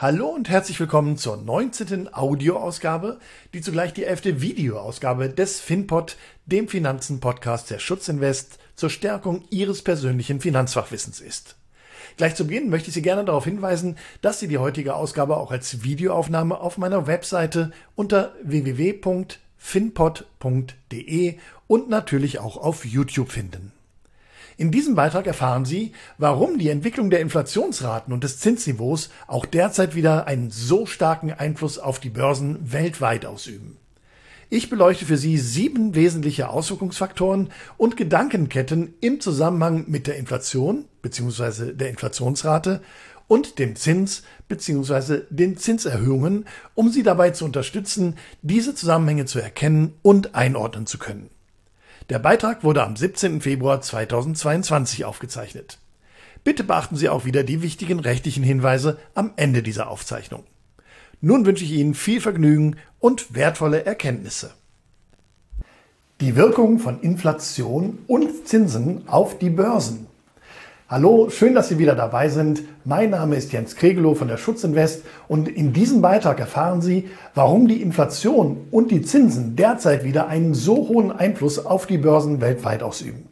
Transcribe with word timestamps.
Hallo 0.00 0.28
und 0.28 0.48
herzlich 0.48 0.80
willkommen 0.80 1.18
zur 1.18 1.36
19. 1.36 2.14
Audioausgabe, 2.14 3.18
die 3.52 3.60
zugleich 3.60 3.92
die 3.92 4.04
11. 4.04 4.40
Videoausgabe 4.40 5.28
des 5.28 5.60
FinPod, 5.60 6.16
dem 6.46 6.68
Finanzen-Podcast 6.68 7.68
der 7.68 7.80
Schutzinvest 7.80 8.58
zur 8.76 8.88
Stärkung 8.88 9.44
Ihres 9.50 9.82
persönlichen 9.82 10.40
Finanzfachwissens 10.40 11.20
ist. 11.20 11.56
Gleich 12.16 12.34
zu 12.34 12.46
Beginn 12.46 12.70
möchte 12.70 12.88
ich 12.88 12.94
Sie 12.94 13.02
gerne 13.02 13.26
darauf 13.26 13.44
hinweisen, 13.44 13.98
dass 14.22 14.40
Sie 14.40 14.48
die 14.48 14.56
heutige 14.56 14.94
Ausgabe 14.94 15.36
auch 15.36 15.50
als 15.50 15.82
Videoaufnahme 15.82 16.58
auf 16.58 16.78
meiner 16.78 17.06
Webseite 17.06 17.70
unter 17.94 18.32
www.finpod.de 18.42 21.38
und 21.66 21.90
natürlich 21.90 22.38
auch 22.38 22.56
auf 22.56 22.86
YouTube 22.86 23.30
finden. 23.30 23.72
In 24.60 24.70
diesem 24.70 24.94
Beitrag 24.94 25.26
erfahren 25.26 25.64
Sie, 25.64 25.92
warum 26.18 26.58
die 26.58 26.68
Entwicklung 26.68 27.08
der 27.08 27.20
Inflationsraten 27.20 28.12
und 28.12 28.24
des 28.24 28.40
Zinsniveaus 28.40 29.08
auch 29.26 29.46
derzeit 29.46 29.94
wieder 29.94 30.26
einen 30.26 30.50
so 30.50 30.84
starken 30.84 31.32
Einfluss 31.32 31.78
auf 31.78 31.98
die 31.98 32.10
Börsen 32.10 32.58
weltweit 32.70 33.24
ausüben. 33.24 33.78
Ich 34.50 34.68
beleuchte 34.68 35.06
für 35.06 35.16
Sie 35.16 35.38
sieben 35.38 35.94
wesentliche 35.94 36.50
Auswirkungsfaktoren 36.50 37.48
und 37.78 37.96
Gedankenketten 37.96 38.92
im 39.00 39.22
Zusammenhang 39.22 39.86
mit 39.88 40.06
der 40.06 40.18
Inflation 40.18 40.84
bzw. 41.00 41.72
der 41.72 41.88
Inflationsrate 41.88 42.82
und 43.28 43.58
dem 43.58 43.76
Zins 43.76 44.24
bzw. 44.48 45.22
den 45.30 45.56
Zinserhöhungen, 45.56 46.44
um 46.74 46.90
Sie 46.90 47.02
dabei 47.02 47.30
zu 47.30 47.46
unterstützen, 47.46 48.18
diese 48.42 48.74
Zusammenhänge 48.74 49.24
zu 49.24 49.38
erkennen 49.38 49.94
und 50.02 50.34
einordnen 50.34 50.84
zu 50.84 50.98
können. 50.98 51.30
Der 52.08 52.18
Beitrag 52.18 52.64
wurde 52.64 52.82
am 52.82 52.96
17. 52.96 53.40
Februar 53.40 53.80
2022 53.80 55.04
aufgezeichnet. 55.04 55.78
Bitte 56.42 56.64
beachten 56.64 56.96
Sie 56.96 57.08
auch 57.08 57.24
wieder 57.24 57.44
die 57.44 57.62
wichtigen 57.62 58.00
rechtlichen 58.00 58.42
Hinweise 58.42 58.98
am 59.14 59.32
Ende 59.36 59.62
dieser 59.62 59.90
Aufzeichnung. 59.90 60.44
Nun 61.20 61.44
wünsche 61.44 61.64
ich 61.64 61.72
Ihnen 61.72 61.94
viel 61.94 62.20
Vergnügen 62.20 62.76
und 62.98 63.34
wertvolle 63.34 63.84
Erkenntnisse. 63.84 64.52
Die 66.20 66.36
Wirkung 66.36 66.78
von 66.78 67.00
Inflation 67.00 67.98
und 68.06 68.46
Zinsen 68.48 69.06
auf 69.08 69.38
die 69.38 69.50
Börsen. 69.50 70.06
Hallo, 70.90 71.30
schön, 71.30 71.54
dass 71.54 71.68
Sie 71.68 71.78
wieder 71.78 71.94
dabei 71.94 72.28
sind. 72.28 72.62
Mein 72.84 73.10
Name 73.10 73.36
ist 73.36 73.52
Jens 73.52 73.76
Kregelow 73.76 74.16
von 74.16 74.26
der 74.26 74.38
Schutzinvest 74.38 75.04
und 75.28 75.46
in 75.46 75.72
diesem 75.72 76.02
Beitrag 76.02 76.40
erfahren 76.40 76.82
Sie, 76.82 77.08
warum 77.32 77.68
die 77.68 77.80
Inflation 77.80 78.66
und 78.72 78.90
die 78.90 79.02
Zinsen 79.02 79.54
derzeit 79.54 80.02
wieder 80.02 80.26
einen 80.26 80.52
so 80.52 80.88
hohen 80.88 81.12
Einfluss 81.12 81.64
auf 81.64 81.86
die 81.86 81.98
Börsen 81.98 82.40
weltweit 82.40 82.82
ausüben. 82.82 83.28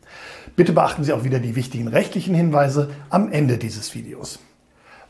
Bitte 0.55 0.73
beachten 0.73 1.03
Sie 1.03 1.12
auch 1.12 1.25
wieder 1.25 1.41
die 1.41 1.56
wichtigen 1.56 1.89
rechtlichen 1.89 2.33
Hinweise 2.33 2.91
am 3.11 3.33
Ende 3.33 3.59
dieses 3.59 3.92
Videos. 3.92 4.39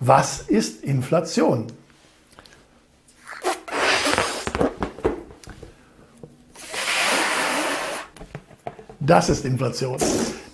Was 0.00 0.40
ist 0.40 0.82
Inflation? 0.82 1.66
Das 9.00 9.28
ist 9.28 9.44
Inflation. 9.44 9.98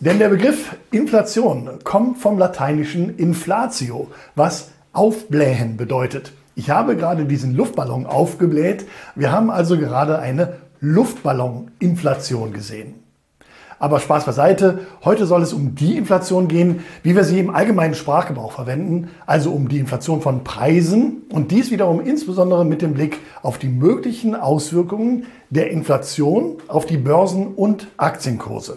Denn 0.05 0.19
der 0.19 0.29
Begriff 0.29 0.77
Inflation 0.91 1.79
kommt 1.83 2.19
vom 2.19 2.37
lateinischen 2.39 3.17
inflatio, 3.17 4.09
was 4.35 4.69
aufblähen 4.93 5.79
bedeutet. 5.79 6.35
Ich 6.55 6.69
habe 6.69 6.95
gerade 6.95 7.25
diesen 7.25 7.55
Luftballon 7.55 8.05
aufgebläht. 8.05 8.85
Wir 9.15 9.33
haben 9.33 9.49
also 9.49 9.79
gerade 9.79 10.19
eine 10.19 10.57
Luftballoninflation 10.81 12.53
gesehen. 12.53 12.97
Aber 13.79 13.99
Spaß 13.99 14.27
beiseite, 14.27 14.81
heute 15.07 15.25
soll 15.25 15.41
es 15.41 15.55
um 15.55 15.75
die 15.75 15.97
Inflation 15.97 16.49
gehen, 16.49 16.85
wie 17.03 17.17
wir 17.17 17.25
sie 17.25 17.39
im 17.39 17.49
allgemeinen 17.49 17.95
Sprachgebrauch 17.95 18.53
verwenden, 18.53 19.09
also 19.25 19.53
um 19.53 19.71
die 19.71 19.79
Inflation 19.79 20.21
von 20.21 20.45
Preisen 20.45 21.23
und 21.33 21.51
dies 21.51 21.71
wiederum 21.71 22.03
insbesondere 22.03 22.67
mit 22.67 22.83
dem 22.83 22.93
Blick 22.93 23.21
auf 23.41 23.57
die 23.57 23.69
möglichen 23.69 24.35
Auswirkungen 24.35 25.25
der 25.49 25.71
Inflation 25.71 26.59
auf 26.69 26.85
die 26.85 26.99
Börsen 26.99 27.55
und 27.55 27.89
Aktienkurse. 27.97 28.77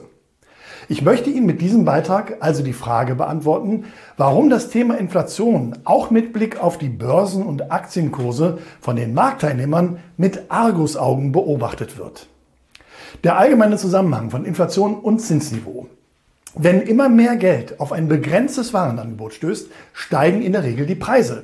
Ich 0.89 1.01
möchte 1.01 1.29
Ihnen 1.29 1.45
mit 1.45 1.59
diesem 1.59 1.83
Beitrag 1.83 2.37
also 2.39 2.63
die 2.63 2.71
Frage 2.71 3.15
beantworten, 3.15 3.85
warum 4.15 4.49
das 4.49 4.69
Thema 4.69 4.97
Inflation 4.97 5.77
auch 5.83 6.11
mit 6.11 6.31
Blick 6.31 6.61
auf 6.63 6.77
die 6.77 6.87
Börsen 6.87 7.45
und 7.45 7.73
Aktienkurse 7.73 8.59
von 8.79 8.95
den 8.95 9.13
Marktteilnehmern 9.13 9.99
mit 10.15 10.49
Argusaugen 10.49 11.33
beobachtet 11.33 11.97
wird. 11.97 12.27
Der 13.25 13.37
allgemeine 13.37 13.75
Zusammenhang 13.75 14.29
von 14.29 14.45
Inflation 14.45 14.95
und 14.95 15.19
Zinsniveau. 15.19 15.87
Wenn 16.55 16.81
immer 16.81 17.09
mehr 17.09 17.35
Geld 17.35 17.81
auf 17.81 17.91
ein 17.91 18.07
begrenztes 18.07 18.73
Warenangebot 18.73 19.33
stößt, 19.33 19.69
steigen 19.91 20.41
in 20.41 20.53
der 20.53 20.63
Regel 20.63 20.85
die 20.85 20.95
Preise. 20.95 21.43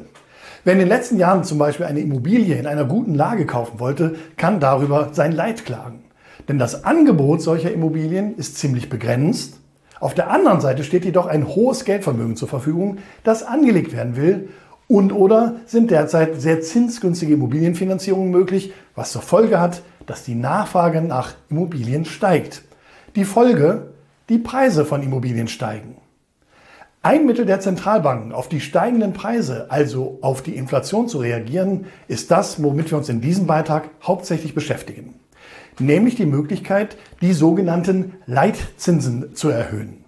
Wer 0.63 0.73
in 0.73 0.79
den 0.79 0.87
letzten 0.87 1.17
Jahren 1.17 1.43
zum 1.43 1.57
Beispiel 1.57 1.85
eine 1.85 1.99
Immobilie 1.99 2.55
in 2.55 2.65
einer 2.65 2.85
guten 2.85 3.13
Lage 3.13 3.45
kaufen 3.45 3.81
wollte, 3.81 4.15
kann 4.37 4.61
darüber 4.61 5.09
sein 5.11 5.33
Leid 5.33 5.65
klagen. 5.65 6.03
Denn 6.47 6.59
das 6.59 6.83
Angebot 6.83 7.41
solcher 7.41 7.71
Immobilien 7.71 8.35
ist 8.35 8.57
ziemlich 8.57 8.89
begrenzt. 8.89 9.59
Auf 9.99 10.13
der 10.13 10.29
anderen 10.29 10.59
Seite 10.59 10.83
steht 10.83 11.05
jedoch 11.05 11.27
ein 11.27 11.47
hohes 11.47 11.85
Geldvermögen 11.85 12.35
zur 12.35 12.49
Verfügung, 12.49 12.97
das 13.23 13.43
angelegt 13.43 13.93
werden 13.93 14.17
will 14.17 14.49
und 14.87 15.13
oder 15.13 15.55
sind 15.65 15.91
derzeit 15.91 16.41
sehr 16.41 16.61
zinsgünstige 16.61 17.33
Immobilienfinanzierungen 17.35 18.31
möglich, 18.31 18.73
was 18.95 19.11
zur 19.11 19.21
Folge 19.21 19.59
hat, 19.59 19.81
dass 20.05 20.23
die 20.23 20.35
Nachfrage 20.35 21.01
nach 21.01 21.33
Immobilien 21.49 22.03
steigt. 22.03 22.63
Die 23.15 23.25
Folge, 23.25 23.93
die 24.29 24.39
Preise 24.39 24.83
von 24.83 25.01
Immobilien 25.01 25.47
steigen. 25.47 25.95
Ein 27.01 27.25
Mittel 27.25 27.45
der 27.45 27.59
Zentralbanken, 27.59 28.31
auf 28.31 28.47
die 28.47 28.61
steigenden 28.61 29.13
Preise, 29.13 29.67
also 29.69 30.19
auf 30.21 30.41
die 30.41 30.55
Inflation 30.55 31.07
zu 31.07 31.17
reagieren, 31.17 31.85
ist 32.07 32.31
das, 32.31 32.63
womit 32.63 32.91
wir 32.91 32.97
uns 32.97 33.09
in 33.09 33.19
diesem 33.19 33.45
Beitrag 33.45 33.89
hauptsächlich 34.01 34.55
beschäftigen. 34.55 35.13
Nämlich 35.79 36.16
die 36.16 36.25
Möglichkeit, 36.25 36.97
die 37.22 37.34
sogenannten 37.34 38.13
Leitzinsen 38.25 39.35
zu 39.35 39.50
erhöhen. 39.50 40.03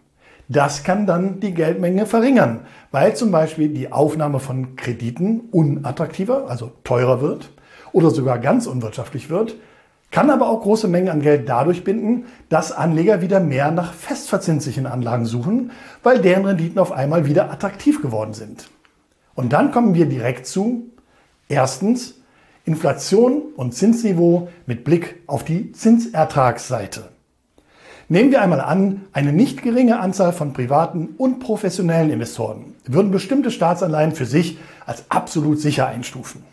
Das 0.48 0.84
kann 0.84 1.08
dann 1.08 1.40
die 1.40 1.54
Geldmenge 1.54 2.06
verringern, 2.06 2.62
weil 2.92 3.16
zum 3.16 3.32
Beispiel 3.32 3.70
die 3.70 3.92
Aufnahme 3.92 4.40
von 4.40 4.76
Krediten 4.76 5.42
unattraktiver, 5.52 6.50
also 6.50 6.72
teurer 6.84 7.22
wird 7.22 7.50
oder 7.94 8.12
sogar 8.12 8.38
ganz 8.38 8.68
unwirtschaftlich 8.68 9.30
wird, 9.30 9.56
kann 10.12 10.30
aber 10.30 10.48
auch 10.48 10.62
große 10.62 10.88
Mengen 10.88 11.10
an 11.10 11.22
Geld 11.22 11.50
dadurch 11.50 11.84
binden, 11.84 12.26
dass 12.48 12.72
Anleger 12.72 13.22
wieder 13.22 13.40
mehr 13.40 13.72
nach 13.72 13.94
festverzinslichen 13.94 14.86
Anlagen 14.86 15.26
suchen, 15.26 15.72
weil 16.04 16.22
deren 16.22 16.46
Renditen 16.46 16.80
auf 16.80 16.92
einmal 16.92 17.26
wieder 17.26 17.52
attraktiv 17.52 18.02
geworden 18.02 18.34
sind. 18.34 18.70
Und 19.34 19.52
dann 19.52 19.72
kommen 19.72 19.96
wir 19.96 20.06
direkt 20.06 20.46
zu, 20.46 20.92
erstens, 21.50 22.22
Inflation 22.66 23.44
und 23.56 23.74
Zinsniveau 23.74 24.50
mit 24.66 24.84
Blick 24.84 25.22
auf 25.28 25.44
die 25.44 25.72
Zinsertragsseite. 25.72 27.10
Nehmen 28.08 28.32
wir 28.32 28.42
einmal 28.42 28.62
an, 28.62 29.06
eine 29.14 29.34
nicht 29.34 29.64
geringe 29.64 30.00
Anzahl 30.00 30.34
von 30.34 30.54
privaten 30.54 31.16
und 31.18 31.40
professionellen 31.40 32.12
Investoren 32.12 32.76
würden 32.86 33.12
bestimmte 33.12 33.52
Staatsanleihen 33.52 34.12
für 34.12 34.26
sich 34.26 34.58
als 34.86 35.06
absolut 35.10 35.60
sicher 35.60 35.88
einstufen. 35.88 36.44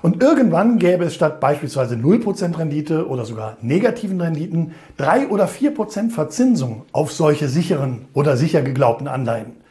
Und 0.00 0.20
irgendwann 0.20 0.78
gäbe 0.78 1.04
es 1.04 1.14
statt 1.14 1.38
beispielsweise 1.38 1.94
0% 1.94 2.58
Rendite 2.58 3.08
oder 3.08 3.24
sogar 3.24 3.56
negativen 3.62 4.20
Renditen 4.20 4.72
3 4.96 5.28
oder 5.28 5.46
4% 5.46 6.10
Verzinsung 6.10 6.82
auf 6.92 7.12
solche 7.12 7.48
sicheren 7.48 8.06
oder 8.12 8.36
sicher 8.36 8.62
geglaubten 8.62 9.06
Anleihen. 9.06 9.61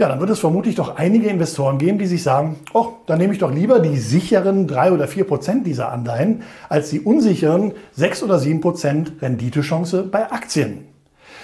Ja, 0.00 0.08
dann 0.08 0.18
wird 0.18 0.30
es 0.30 0.38
vermutlich 0.38 0.76
doch 0.76 0.96
einige 0.96 1.28
Investoren 1.28 1.76
geben, 1.76 1.98
die 1.98 2.06
sich 2.06 2.22
sagen, 2.22 2.56
oh, 2.72 2.86
dann 3.04 3.18
nehme 3.18 3.34
ich 3.34 3.38
doch 3.38 3.52
lieber 3.52 3.80
die 3.80 3.98
sicheren 3.98 4.66
3 4.66 4.92
oder 4.92 5.04
4% 5.04 5.62
dieser 5.62 5.92
Anleihen 5.92 6.42
als 6.70 6.88
die 6.88 7.00
unsicheren 7.00 7.74
6 7.92 8.22
oder 8.22 8.36
7% 8.38 9.20
Renditechance 9.20 10.04
bei 10.04 10.32
Aktien. 10.32 10.86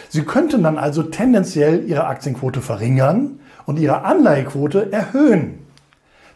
Sie 0.08 0.22
könnten 0.22 0.62
dann 0.62 0.78
also 0.78 1.02
tendenziell 1.02 1.84
ihre 1.86 2.06
Aktienquote 2.06 2.62
verringern 2.62 3.40
und 3.66 3.78
ihre 3.78 4.04
Anleihequote 4.04 4.90
erhöhen. 4.90 5.58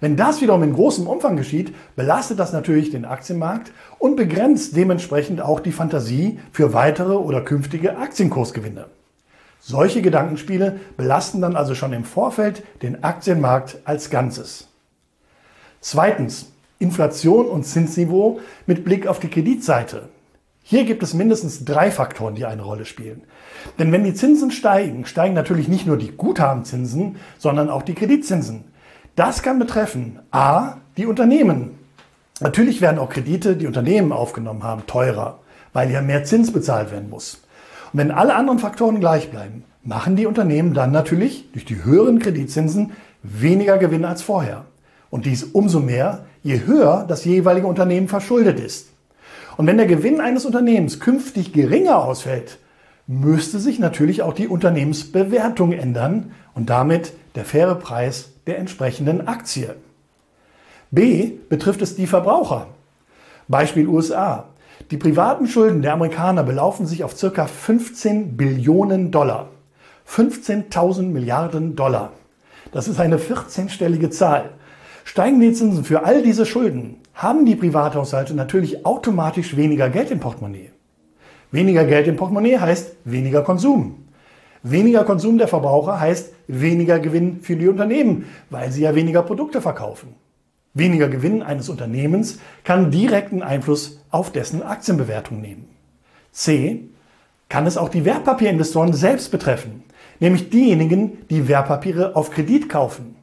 Wenn 0.00 0.18
das 0.18 0.42
wiederum 0.42 0.62
in 0.62 0.74
großem 0.74 1.06
Umfang 1.06 1.38
geschieht, 1.38 1.74
belastet 1.96 2.38
das 2.38 2.52
natürlich 2.52 2.90
den 2.90 3.06
Aktienmarkt 3.06 3.72
und 3.98 4.16
begrenzt 4.16 4.76
dementsprechend 4.76 5.40
auch 5.40 5.60
die 5.60 5.72
Fantasie 5.72 6.38
für 6.52 6.74
weitere 6.74 7.14
oder 7.14 7.40
künftige 7.40 7.96
Aktienkursgewinne. 7.96 8.99
Solche 9.60 10.02
Gedankenspiele 10.02 10.80
belasten 10.96 11.40
dann 11.40 11.54
also 11.54 11.74
schon 11.74 11.92
im 11.92 12.04
Vorfeld 12.04 12.62
den 12.82 13.04
Aktienmarkt 13.04 13.78
als 13.84 14.10
Ganzes. 14.10 14.68
Zweitens, 15.80 16.52
Inflation 16.78 17.46
und 17.46 17.64
Zinsniveau 17.64 18.40
mit 18.66 18.84
Blick 18.84 19.06
auf 19.06 19.20
die 19.20 19.28
Kreditseite. 19.28 20.08
Hier 20.62 20.84
gibt 20.84 21.02
es 21.02 21.14
mindestens 21.14 21.64
drei 21.64 21.90
Faktoren, 21.90 22.34
die 22.34 22.46
eine 22.46 22.62
Rolle 22.62 22.86
spielen. 22.86 23.22
Denn 23.78 23.92
wenn 23.92 24.04
die 24.04 24.14
Zinsen 24.14 24.50
steigen, 24.50 25.04
steigen 25.04 25.34
natürlich 25.34 25.68
nicht 25.68 25.86
nur 25.86 25.98
die 25.98 26.12
Guthabenzinsen, 26.12 27.16
sondern 27.38 27.68
auch 27.68 27.82
die 27.82 27.94
Kreditzinsen. 27.94 28.64
Das 29.14 29.42
kann 29.42 29.58
betreffen 29.58 30.20
a. 30.30 30.78
die 30.96 31.06
Unternehmen. 31.06 31.78
Natürlich 32.40 32.80
werden 32.80 32.98
auch 32.98 33.10
Kredite, 33.10 33.56
die 33.56 33.66
Unternehmen 33.66 34.12
aufgenommen 34.12 34.62
haben, 34.62 34.86
teurer, 34.86 35.40
weil 35.74 35.90
ja 35.90 36.00
mehr 36.00 36.24
Zins 36.24 36.52
bezahlt 36.52 36.90
werden 36.90 37.10
muss. 37.10 37.42
Und 37.92 37.98
wenn 37.98 38.10
alle 38.10 38.34
anderen 38.34 38.58
Faktoren 38.58 39.00
gleich 39.00 39.30
bleiben, 39.30 39.64
machen 39.82 40.16
die 40.16 40.26
Unternehmen 40.26 40.74
dann 40.74 40.92
natürlich 40.92 41.50
durch 41.52 41.64
die 41.64 41.84
höheren 41.84 42.18
Kreditzinsen 42.18 42.92
weniger 43.22 43.78
Gewinne 43.78 44.08
als 44.08 44.22
vorher. 44.22 44.64
Und 45.10 45.26
dies 45.26 45.42
umso 45.42 45.80
mehr, 45.80 46.24
je 46.42 46.64
höher 46.66 47.04
das 47.08 47.24
jeweilige 47.24 47.66
Unternehmen 47.66 48.08
verschuldet 48.08 48.60
ist. 48.60 48.90
Und 49.56 49.66
wenn 49.66 49.76
der 49.76 49.86
Gewinn 49.86 50.20
eines 50.20 50.46
Unternehmens 50.46 51.00
künftig 51.00 51.52
geringer 51.52 52.02
ausfällt, 52.02 52.58
müsste 53.06 53.58
sich 53.58 53.78
natürlich 53.78 54.22
auch 54.22 54.32
die 54.32 54.46
Unternehmensbewertung 54.46 55.72
ändern 55.72 56.32
und 56.54 56.70
damit 56.70 57.12
der 57.34 57.44
faire 57.44 57.74
Preis 57.74 58.30
der 58.46 58.58
entsprechenden 58.58 59.26
Aktie. 59.26 59.74
B 60.90 61.32
betrifft 61.48 61.82
es 61.82 61.96
die 61.96 62.06
Verbraucher. 62.06 62.68
Beispiel 63.48 63.88
USA. 63.88 64.46
Die 64.90 64.96
privaten 64.96 65.46
Schulden 65.46 65.82
der 65.82 65.92
Amerikaner 65.92 66.42
belaufen 66.42 66.86
sich 66.86 67.04
auf 67.04 67.14
ca. 67.16 67.46
15 67.46 68.36
Billionen 68.36 69.10
Dollar. 69.10 69.48
15.000 70.08 71.02
Milliarden 71.02 71.76
Dollar. 71.76 72.12
Das 72.72 72.88
ist 72.88 72.98
eine 72.98 73.18
14-stellige 73.18 74.10
Zahl. 74.10 74.50
Steigen 75.04 75.40
die 75.40 75.52
Zinsen 75.52 75.84
für 75.84 76.04
all 76.04 76.22
diese 76.22 76.44
Schulden, 76.44 76.96
haben 77.14 77.46
die 77.46 77.56
Privathaushalte 77.56 78.34
natürlich 78.34 78.84
automatisch 78.84 79.56
weniger 79.56 79.90
Geld 79.90 80.10
im 80.10 80.20
Portemonnaie. 80.20 80.70
Weniger 81.52 81.84
Geld 81.84 82.06
im 82.08 82.16
Portemonnaie 82.16 82.58
heißt 82.58 82.96
weniger 83.04 83.42
Konsum. 83.42 84.04
Weniger 84.62 85.04
Konsum 85.04 85.38
der 85.38 85.48
Verbraucher 85.48 86.00
heißt 86.00 86.32
weniger 86.48 86.98
Gewinn 86.98 87.40
für 87.40 87.56
die 87.56 87.68
Unternehmen, 87.68 88.26
weil 88.50 88.70
sie 88.72 88.82
ja 88.82 88.94
weniger 88.94 89.22
Produkte 89.22 89.60
verkaufen. 89.60 90.14
Weniger 90.72 91.08
Gewinn 91.08 91.42
eines 91.42 91.68
Unternehmens 91.68 92.38
kann 92.62 92.92
direkten 92.92 93.42
Einfluss 93.42 94.00
auf 94.10 94.30
dessen 94.30 94.62
Aktienbewertung 94.62 95.40
nehmen. 95.40 95.68
C. 96.30 96.84
Kann 97.48 97.66
es 97.66 97.76
auch 97.76 97.88
die 97.88 98.04
Wertpapierinvestoren 98.04 98.92
selbst 98.92 99.32
betreffen, 99.32 99.82
nämlich 100.20 100.50
diejenigen, 100.50 101.26
die 101.28 101.48
Wertpapiere 101.48 102.14
auf 102.14 102.30
Kredit 102.30 102.68
kaufen. 102.68 103.16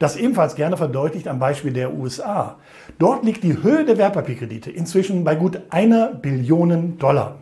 Das 0.00 0.16
ebenfalls 0.16 0.56
gerne 0.56 0.76
verdeutlicht 0.76 1.28
am 1.28 1.38
Beispiel 1.38 1.72
der 1.72 1.94
USA. 1.94 2.58
Dort 2.98 3.24
liegt 3.24 3.44
die 3.44 3.62
Höhe 3.62 3.84
der 3.84 3.98
Wertpapierkredite 3.98 4.72
inzwischen 4.72 5.22
bei 5.22 5.36
gut 5.36 5.60
einer 5.70 6.08
Billion 6.08 6.98
Dollar. 6.98 7.36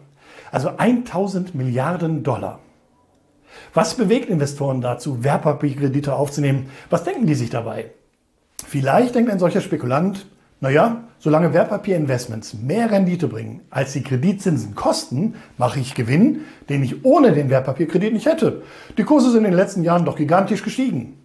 Also 0.53 0.77
1000 0.77 1.55
Milliarden 1.55 2.23
Dollar. 2.23 2.59
Was 3.73 3.95
bewegt 3.95 4.29
Investoren 4.29 4.83
dazu, 4.83 5.25
Wertpapierkredite 5.25 6.15
aufzunehmen? 6.15 6.69
Was 6.91 7.05
denken 7.05 7.27
die 7.27 7.35
sich 7.35 7.49
dabei? 7.49 7.93
Vielleicht 8.71 9.17
denkt 9.17 9.33
ein 9.33 9.41
solcher 9.41 9.63
Spekulant, 9.63 10.27
naja, 10.61 11.03
solange 11.19 11.53
Wertpapierinvestments 11.53 12.55
mehr 12.55 12.93
Rendite 12.93 13.27
bringen, 13.27 13.63
als 13.69 13.95
die 13.95 14.03
Kreditzinsen 14.05 14.77
kosten, 14.77 15.35
mache 15.59 15.81
ich 15.81 15.97
Gewinn, 15.97 16.43
den 16.69 16.85
ich 16.85 17.05
ohne 17.05 17.33
den 17.33 17.51
Wertpapierkredit 17.51 18.13
nicht 18.13 18.27
hätte. 18.27 18.63
Die 18.97 19.03
Kurse 19.03 19.33
sind 19.33 19.39
in 19.39 19.51
den 19.51 19.55
letzten 19.55 19.83
Jahren 19.83 20.05
doch 20.05 20.15
gigantisch 20.15 20.63
gestiegen. 20.63 21.19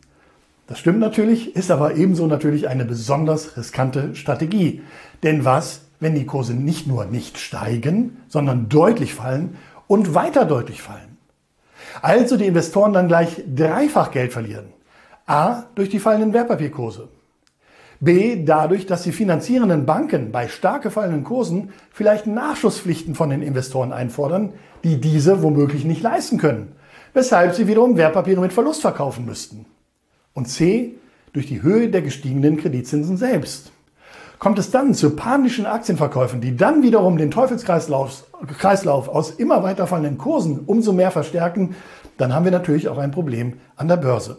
Das 0.65 0.79
stimmt 0.79 0.97
natürlich, 0.97 1.55
ist 1.55 1.69
aber 1.69 1.93
ebenso 1.93 2.25
natürlich 2.25 2.67
eine 2.67 2.83
besonders 2.83 3.55
riskante 3.57 4.15
Strategie. 4.15 4.81
Denn 5.21 5.45
was, 5.45 5.81
wenn 5.99 6.15
die 6.15 6.25
Kurse 6.25 6.55
nicht 6.55 6.87
nur 6.87 7.05
nicht 7.05 7.37
steigen, 7.37 8.17
sondern 8.27 8.69
deutlich 8.69 9.13
fallen 9.13 9.55
und 9.85 10.15
weiter 10.15 10.45
deutlich 10.45 10.81
fallen? 10.81 11.19
Also 12.01 12.37
die 12.37 12.47
Investoren 12.47 12.93
dann 12.93 13.07
gleich 13.07 13.43
dreifach 13.55 14.09
Geld 14.09 14.33
verlieren. 14.33 14.73
A. 15.27 15.65
Durch 15.75 15.89
die 15.89 15.99
fallenden 15.99 16.33
Wertpapierkurse. 16.33 17.09
B. 17.99 18.43
Dadurch, 18.43 18.85
dass 18.85 19.03
die 19.03 19.11
finanzierenden 19.11 19.85
Banken 19.85 20.31
bei 20.31 20.47
stark 20.47 20.83
gefallenen 20.83 21.23
Kursen 21.23 21.69
vielleicht 21.91 22.27
Nachschusspflichten 22.27 23.15
von 23.15 23.29
den 23.29 23.41
Investoren 23.41 23.93
einfordern, 23.93 24.53
die 24.83 24.99
diese 24.99 25.41
womöglich 25.41 25.85
nicht 25.85 26.01
leisten 26.01 26.37
können, 26.37 26.73
weshalb 27.13 27.55
sie 27.55 27.67
wiederum 27.67 27.97
Wertpapiere 27.97 28.41
mit 28.41 28.53
Verlust 28.53 28.81
verkaufen 28.81 29.25
müssten. 29.25 29.65
Und 30.33 30.47
C, 30.47 30.95
durch 31.33 31.47
die 31.47 31.61
Höhe 31.61 31.89
der 31.89 32.01
gestiegenen 32.01 32.57
Kreditzinsen 32.57 33.17
selbst. 33.17 33.71
Kommt 34.39 34.59
es 34.59 34.71
dann 34.71 34.93
zu 34.93 35.15
panischen 35.15 35.65
Aktienverkäufen, 35.65 36.41
die 36.41 36.55
dann 36.55 36.83
wiederum 36.83 37.17
den 37.17 37.31
Teufelskreislauf 37.31 38.25
Kreislauf 38.57 39.07
aus 39.07 39.31
immer 39.31 39.63
weiter 39.63 39.87
fallenden 39.87 40.17
Kursen 40.17 40.59
umso 40.65 40.91
mehr 40.91 41.11
verstärken, 41.11 41.75
dann 42.17 42.33
haben 42.33 42.45
wir 42.45 42.51
natürlich 42.51 42.87
auch 42.87 42.97
ein 42.97 43.11
Problem 43.11 43.53
an 43.75 43.87
der 43.87 43.97
Börse. 43.97 44.37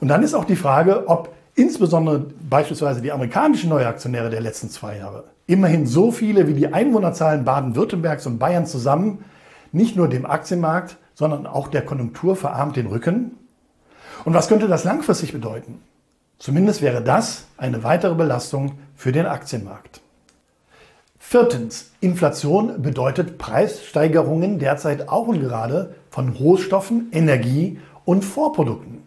Und 0.00 0.08
dann 0.08 0.22
ist 0.22 0.34
auch 0.34 0.44
die 0.44 0.56
Frage, 0.56 1.08
ob 1.08 1.34
insbesondere 1.54 2.26
beispielsweise 2.48 3.00
die 3.00 3.12
amerikanischen 3.12 3.70
Neuaktionäre 3.70 4.30
der 4.30 4.40
letzten 4.40 4.70
zwei 4.70 4.98
Jahre, 4.98 5.24
immerhin 5.46 5.86
so 5.86 6.10
viele 6.10 6.46
wie 6.48 6.54
die 6.54 6.72
Einwohnerzahlen 6.72 7.44
Baden-Württembergs 7.44 8.26
und 8.26 8.38
Bayern 8.38 8.66
zusammen, 8.66 9.24
nicht 9.72 9.96
nur 9.96 10.08
dem 10.08 10.26
Aktienmarkt, 10.26 10.96
sondern 11.14 11.46
auch 11.46 11.68
der 11.68 11.82
Konjunktur 11.82 12.36
verarmt 12.36 12.76
den 12.76 12.86
Rücken 12.86 13.32
und 14.24 14.32
was 14.32 14.48
könnte 14.48 14.68
das 14.68 14.84
langfristig 14.84 15.32
bedeuten? 15.32 15.82
Zumindest 16.38 16.82
wäre 16.82 17.02
das 17.02 17.44
eine 17.56 17.84
weitere 17.84 18.14
Belastung 18.14 18.78
für 18.96 19.12
den 19.12 19.26
Aktienmarkt. 19.26 20.00
Viertens, 21.18 21.92
Inflation 22.00 22.82
bedeutet 22.82 23.38
Preissteigerungen 23.38 24.58
derzeit 24.58 25.08
auch 25.08 25.26
und 25.26 25.40
gerade 25.40 25.94
von 26.10 26.30
Rohstoffen, 26.30 27.08
Energie 27.12 27.78
und 28.04 28.24
Vorprodukten. 28.24 29.02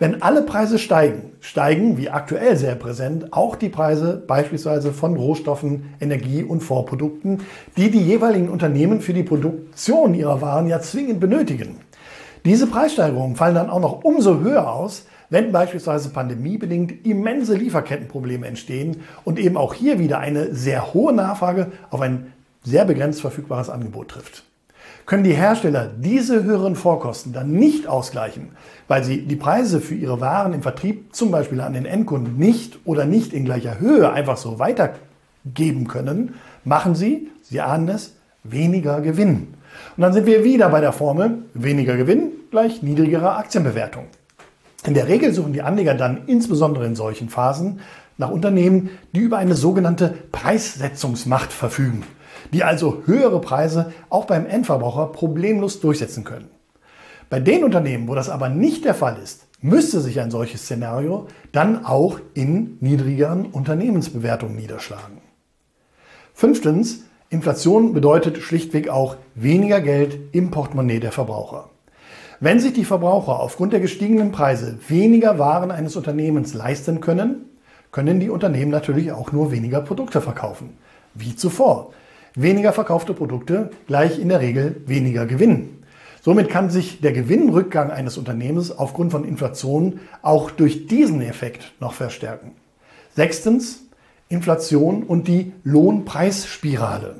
Wenn 0.00 0.22
alle 0.22 0.42
Preise 0.42 0.78
steigen, 0.78 1.32
steigen, 1.40 1.98
wie 1.98 2.08
aktuell 2.08 2.56
sehr 2.56 2.76
präsent, 2.76 3.32
auch 3.32 3.56
die 3.56 3.68
Preise 3.68 4.22
beispielsweise 4.24 4.92
von 4.92 5.16
Rohstoffen, 5.16 5.94
Energie 6.00 6.44
und 6.44 6.60
Vorprodukten, 6.60 7.40
die 7.76 7.90
die 7.90 8.02
jeweiligen 8.02 8.48
Unternehmen 8.48 9.00
für 9.00 9.12
die 9.12 9.24
Produktion 9.24 10.14
ihrer 10.14 10.40
Waren 10.40 10.68
ja 10.68 10.80
zwingend 10.80 11.18
benötigen. 11.18 11.80
Diese 12.44 12.68
Preissteigerungen 12.68 13.34
fallen 13.34 13.56
dann 13.56 13.70
auch 13.70 13.80
noch 13.80 14.04
umso 14.04 14.38
höher 14.38 14.72
aus, 14.72 15.06
wenn 15.30 15.50
beispielsweise 15.50 16.10
pandemiebedingt 16.10 17.04
immense 17.04 17.56
Lieferkettenprobleme 17.56 18.46
entstehen 18.46 19.02
und 19.24 19.40
eben 19.40 19.56
auch 19.56 19.74
hier 19.74 19.98
wieder 19.98 20.20
eine 20.20 20.54
sehr 20.54 20.94
hohe 20.94 21.12
Nachfrage 21.12 21.72
auf 21.90 22.00
ein 22.00 22.32
sehr 22.62 22.84
begrenzt 22.84 23.20
verfügbares 23.20 23.68
Angebot 23.68 24.10
trifft. 24.10 24.44
Können 25.08 25.24
die 25.24 25.32
Hersteller 25.32 25.88
diese 25.96 26.44
höheren 26.44 26.76
Vorkosten 26.76 27.32
dann 27.32 27.50
nicht 27.50 27.86
ausgleichen, 27.86 28.50
weil 28.88 29.02
sie 29.02 29.22
die 29.22 29.36
Preise 29.36 29.80
für 29.80 29.94
ihre 29.94 30.20
Waren 30.20 30.52
im 30.52 30.60
Vertrieb 30.60 31.14
zum 31.16 31.30
Beispiel 31.30 31.62
an 31.62 31.72
den 31.72 31.86
Endkunden 31.86 32.36
nicht 32.36 32.78
oder 32.84 33.06
nicht 33.06 33.32
in 33.32 33.46
gleicher 33.46 33.80
Höhe 33.80 34.12
einfach 34.12 34.36
so 34.36 34.58
weitergeben 34.58 35.88
können, 35.88 36.34
machen 36.62 36.94
sie, 36.94 37.30
Sie 37.40 37.62
ahnen 37.62 37.88
es, 37.88 38.16
weniger 38.44 39.00
Gewinn. 39.00 39.54
Und 39.96 40.02
dann 40.02 40.12
sind 40.12 40.26
wir 40.26 40.44
wieder 40.44 40.68
bei 40.68 40.82
der 40.82 40.92
Formel 40.92 41.38
weniger 41.54 41.96
Gewinn 41.96 42.32
gleich 42.50 42.82
niedrigere 42.82 43.36
Aktienbewertung. 43.36 44.04
In 44.84 44.92
der 44.92 45.08
Regel 45.08 45.32
suchen 45.32 45.54
die 45.54 45.62
Anleger 45.62 45.94
dann 45.94 46.24
insbesondere 46.26 46.84
in 46.84 46.96
solchen 46.96 47.30
Phasen 47.30 47.80
nach 48.18 48.30
Unternehmen, 48.30 48.90
die 49.14 49.20
über 49.20 49.38
eine 49.38 49.54
sogenannte 49.54 50.12
Preissetzungsmacht 50.32 51.50
verfügen, 51.50 52.02
die 52.52 52.64
also 52.64 53.02
höhere 53.06 53.40
Preise 53.40 53.92
auch 54.08 54.26
beim 54.26 54.46
Endverbraucher 54.46 55.06
problemlos 55.06 55.80
durchsetzen 55.80 56.24
können. 56.24 56.48
Bei 57.30 57.40
den 57.40 57.64
Unternehmen, 57.64 58.08
wo 58.08 58.14
das 58.14 58.30
aber 58.30 58.48
nicht 58.48 58.84
der 58.84 58.94
Fall 58.94 59.18
ist, 59.22 59.46
müsste 59.60 60.00
sich 60.00 60.20
ein 60.20 60.30
solches 60.30 60.62
Szenario 60.62 61.26
dann 61.52 61.84
auch 61.84 62.20
in 62.34 62.78
niedrigeren 62.80 63.46
Unternehmensbewertungen 63.46 64.56
niederschlagen. 64.56 65.18
Fünftens, 66.32 67.04
Inflation 67.30 67.92
bedeutet 67.92 68.38
schlichtweg 68.38 68.88
auch 68.88 69.16
weniger 69.34 69.80
Geld 69.80 70.18
im 70.32 70.50
Portemonnaie 70.50 71.00
der 71.00 71.12
Verbraucher. 71.12 71.68
Wenn 72.40 72.60
sich 72.60 72.72
die 72.72 72.84
Verbraucher 72.84 73.40
aufgrund 73.40 73.72
der 73.72 73.80
gestiegenen 73.80 74.30
Preise 74.30 74.78
weniger 74.86 75.38
Waren 75.38 75.72
eines 75.72 75.96
Unternehmens 75.96 76.54
leisten 76.54 77.00
können, 77.00 77.46
können 77.90 78.20
die 78.20 78.30
Unternehmen 78.30 78.70
natürlich 78.70 79.12
auch 79.12 79.32
nur 79.32 79.50
weniger 79.50 79.80
Produkte 79.80 80.20
verkaufen. 80.20 80.78
Wie 81.14 81.34
zuvor. 81.34 81.92
Weniger 82.40 82.72
verkaufte 82.72 83.14
Produkte 83.14 83.70
gleich 83.88 84.20
in 84.20 84.28
der 84.28 84.38
Regel 84.38 84.76
weniger 84.86 85.26
Gewinn. 85.26 85.82
Somit 86.22 86.48
kann 86.48 86.70
sich 86.70 87.00
der 87.00 87.10
Gewinnrückgang 87.10 87.90
eines 87.90 88.16
Unternehmens 88.16 88.70
aufgrund 88.70 89.10
von 89.10 89.24
Inflation 89.24 89.98
auch 90.22 90.52
durch 90.52 90.86
diesen 90.86 91.20
Effekt 91.20 91.72
noch 91.80 91.94
verstärken. 91.94 92.52
Sechstens, 93.16 93.88
Inflation 94.28 95.02
und 95.02 95.26
die 95.26 95.52
Lohnpreisspirale. 95.64 97.16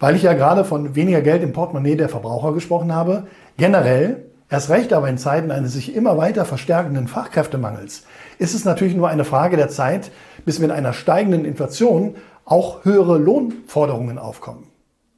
Weil 0.00 0.16
ich 0.16 0.24
ja 0.24 0.34
gerade 0.34 0.66
von 0.66 0.94
weniger 0.94 1.22
Geld 1.22 1.42
im 1.42 1.54
Portemonnaie 1.54 1.96
der 1.96 2.10
Verbraucher 2.10 2.52
gesprochen 2.52 2.94
habe, 2.94 3.28
generell, 3.56 4.26
erst 4.50 4.68
recht 4.68 4.92
aber 4.92 5.08
in 5.08 5.16
Zeiten 5.16 5.50
eines 5.50 5.72
sich 5.72 5.96
immer 5.96 6.18
weiter 6.18 6.44
verstärkenden 6.44 7.08
Fachkräftemangels, 7.08 8.04
ist 8.38 8.54
es 8.54 8.66
natürlich 8.66 8.94
nur 8.94 9.08
eine 9.08 9.24
Frage 9.24 9.56
der 9.56 9.70
Zeit, 9.70 10.10
bis 10.44 10.58
mit 10.58 10.72
einer 10.72 10.92
steigenden 10.92 11.46
Inflation 11.46 12.16
auch 12.46 12.84
höhere 12.84 13.18
Lohnforderungen 13.18 14.18
aufkommen. 14.18 14.68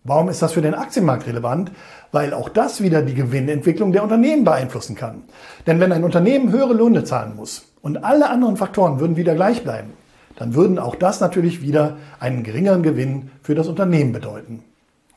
Warum 0.03 0.31
ist 0.31 0.41
das 0.41 0.55
für 0.55 0.63
den 0.63 0.75
Aktienmarkt 0.75 1.27
relevant? 1.27 1.71
Weil 2.11 2.33
auch 2.33 2.49
das 2.49 2.81
wieder 2.83 3.03
die 3.03 3.15
Gewinnentwicklung 3.15 3.93
der 3.93 4.03
Unternehmen 4.03 4.45
beeinflussen 4.45 4.97
kann. 4.97 5.25
Denn 5.67 5.79
wenn 5.79 5.93
ein 5.93 6.05
Unternehmen 6.05 6.51
höhere 6.51 6.73
Löhne 6.73 7.05
zahlen 7.05 7.37
muss 7.37 7.67
und 7.83 8.03
alle 8.03 8.31
anderen 8.31 8.57
Faktoren 8.57 8.99
würden 8.99 9.17
wieder 9.17 9.35
gleich 9.35 9.63
bleiben, 9.63 9.91
dann 10.37 10.55
würden 10.55 10.79
auch 10.79 10.95
das 10.95 11.21
natürlich 11.21 11.61
wieder 11.61 11.99
einen 12.19 12.45
geringeren 12.45 12.83
Gewinn 12.83 13.31
für 13.43 13.55
das 13.55 13.69
Unternehmen 13.69 14.13
bedeuten. 14.13 14.65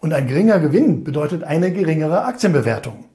Und 0.01 0.13
ein 0.13 0.27
geringer 0.27 0.59
Gewinn 0.59 1.05
bedeutet 1.05 1.43
eine 1.43 1.71
geringere 1.71 2.25
Aktienbewertung. 2.25 3.05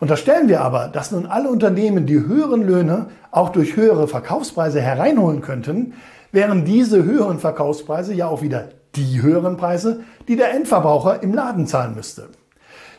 Unterstellen 0.00 0.48
wir 0.48 0.60
aber, 0.60 0.88
dass 0.88 1.10
nun 1.10 1.26
alle 1.26 1.50
Unternehmen 1.50 2.06
die 2.06 2.20
höheren 2.20 2.64
Löhne 2.66 3.06
auch 3.32 3.50
durch 3.50 3.76
höhere 3.76 4.06
Verkaufspreise 4.06 4.80
hereinholen 4.80 5.42
könnten, 5.42 5.94
wären 6.32 6.64
diese 6.64 7.04
höheren 7.04 7.38
Verkaufspreise 7.38 8.14
ja 8.14 8.28
auch 8.28 8.42
wieder 8.42 8.68
die 8.94 9.22
höheren 9.22 9.56
Preise, 9.56 10.00
die 10.26 10.36
der 10.36 10.54
Endverbraucher 10.54 11.22
im 11.22 11.34
Laden 11.34 11.66
zahlen 11.66 11.94
müsste. 11.94 12.28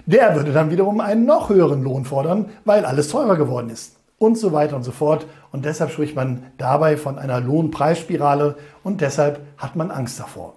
Der 0.05 0.36
würde 0.36 0.53
dann 0.53 0.71
wiederum 0.71 1.01
einen 1.01 1.25
noch 1.25 1.50
höheren 1.50 1.83
Lohn 1.83 2.05
fordern, 2.05 2.50
weil 2.65 2.86
alles 2.86 3.09
teurer 3.09 3.36
geworden 3.36 3.69
ist. 3.69 3.95
Und 4.17 4.38
so 4.38 4.51
weiter 4.51 4.75
und 4.75 4.83
so 4.83 4.91
fort. 4.91 5.27
Und 5.51 5.65
deshalb 5.65 5.91
spricht 5.91 6.15
man 6.15 6.43
dabei 6.57 6.98
von 6.98 7.17
einer 7.17 7.39
Lohnpreisspirale 7.39 8.55
und 8.83 9.01
deshalb 9.01 9.39
hat 9.57 9.75
man 9.75 9.91
Angst 9.91 10.19
davor. 10.19 10.55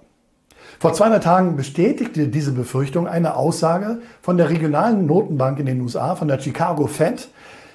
Vor 0.79 0.95
200 0.95 1.23
Tagen 1.23 1.57
bestätigte 1.57 2.29
diese 2.29 2.53
Befürchtung 2.53 3.07
eine 3.07 3.37
Aussage 3.37 4.01
von 4.21 4.37
der 4.37 4.51
regionalen 4.51 5.07
Notenbank 5.07 5.61
in 5.61 5.67
den 5.67 5.81
USA, 5.81 6.17
von 6.17 6.29
der 6.29 6.41
Chicago 6.41 6.87
Fed, 6.87 7.29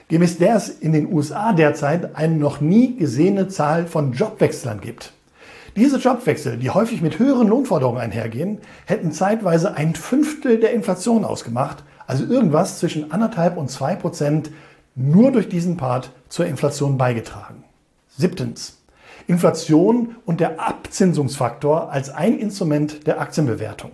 gemäß 0.09 0.37
der 0.37 0.55
es 0.55 0.69
in 0.69 0.93
den 0.93 1.11
USA 1.11 1.53
derzeit 1.53 2.15
eine 2.15 2.35
noch 2.35 2.61
nie 2.61 2.95
gesehene 2.95 3.47
Zahl 3.47 3.85
von 3.85 4.13
Jobwechslern 4.13 4.81
gibt. 4.81 5.13
Diese 5.75 5.99
Jobwechsel, 5.99 6.57
die 6.57 6.71
häufig 6.71 7.01
mit 7.01 7.19
höheren 7.19 7.47
Lohnforderungen 7.47 8.01
einhergehen, 8.01 8.59
hätten 8.85 9.11
zeitweise 9.11 9.75
ein 9.75 9.93
Fünftel 9.93 10.59
der 10.59 10.73
Inflation 10.73 11.23
ausgemacht, 11.23 11.83
also 12.07 12.23
irgendwas 12.25 12.79
zwischen 12.79 13.11
anderthalb 13.11 13.57
und 13.57 13.69
zwei 13.69 13.95
Prozent 13.95 14.49
nur 14.95 15.31
durch 15.31 15.49
diesen 15.49 15.77
Part 15.77 16.11
zur 16.29 16.47
Inflation 16.47 16.97
beigetragen. 16.97 17.63
Siebtens. 18.17 18.77
Inflation 19.27 20.15
und 20.25 20.39
der 20.39 20.59
Abzinsungsfaktor 20.59 21.91
als 21.91 22.09
ein 22.09 22.39
Instrument 22.39 23.05
der 23.05 23.21
Aktienbewertung. 23.21 23.91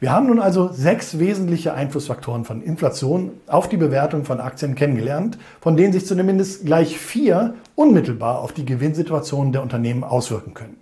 Wir 0.00 0.12
haben 0.12 0.26
nun 0.26 0.40
also 0.40 0.70
sechs 0.72 1.18
wesentliche 1.18 1.72
Einflussfaktoren 1.72 2.44
von 2.44 2.62
Inflation 2.62 3.30
auf 3.46 3.68
die 3.68 3.76
Bewertung 3.76 4.24
von 4.24 4.40
Aktien 4.40 4.74
kennengelernt, 4.74 5.38
von 5.60 5.76
denen 5.76 5.92
sich 5.92 6.06
zumindest 6.06 6.66
gleich 6.66 6.98
vier 6.98 7.54
unmittelbar 7.74 8.40
auf 8.40 8.52
die 8.52 8.64
Gewinnsituation 8.64 9.52
der 9.52 9.62
Unternehmen 9.62 10.04
auswirken 10.04 10.52
können. 10.52 10.76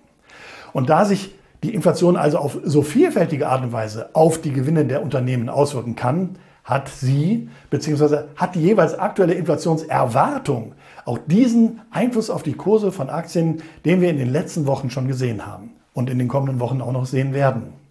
Und 0.72 0.88
da 0.88 1.04
sich 1.04 1.34
die 1.62 1.74
Inflation 1.74 2.16
also 2.16 2.38
auf 2.38 2.58
so 2.64 2.82
vielfältige 2.82 3.48
Art 3.48 3.62
und 3.62 3.72
Weise 3.72 4.10
auf 4.14 4.40
die 4.40 4.52
Gewinne 4.52 4.84
der 4.84 5.02
Unternehmen 5.02 5.48
auswirken 5.48 5.94
kann, 5.94 6.36
hat 6.64 6.88
sie 6.88 7.48
bzw. 7.70 8.24
hat 8.36 8.54
die 8.54 8.62
jeweils 8.62 8.98
aktuelle 8.98 9.34
Inflationserwartung 9.34 10.72
auch 11.04 11.18
diesen 11.26 11.80
Einfluss 11.90 12.30
auf 12.30 12.42
die 12.42 12.52
Kurse 12.54 12.92
von 12.92 13.10
Aktien, 13.10 13.62
den 13.84 14.00
wir 14.00 14.10
in 14.10 14.18
den 14.18 14.30
letzten 14.30 14.66
Wochen 14.66 14.90
schon 14.90 15.08
gesehen 15.08 15.46
haben 15.46 15.70
und 15.92 16.08
in 16.08 16.18
den 16.18 16.28
kommenden 16.28 16.60
Wochen 16.60 16.80
auch 16.80 16.92
noch 16.92 17.06
sehen 17.06 17.34
werden. 17.34 17.81